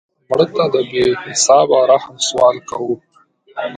[0.29, 2.93] مړه ته د بې حسابه رحم سوال کوو